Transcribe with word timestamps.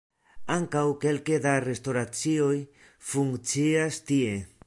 Ankaŭ 0.53 0.85
kelke 1.03 1.37
da 1.43 1.51
restoracioj 1.65 2.55
funkcias 3.13 4.03
tie. 4.11 4.35